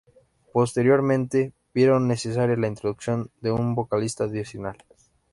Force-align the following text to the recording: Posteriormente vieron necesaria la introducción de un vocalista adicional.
Posteriormente 0.51 1.53
vieron 1.75 2.07
necesaria 2.07 2.55
la 2.55 2.67
introducción 2.67 3.29
de 3.39 3.51
un 3.51 3.75
vocalista 3.75 4.23
adicional. 4.23 4.83